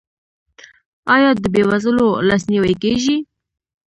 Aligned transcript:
آیا 1.15 1.29
د 1.41 1.45
بې 1.53 1.61
وزلو 1.69 2.09
لاسنیوی 2.27 2.73
کیږي؟ 2.83 3.15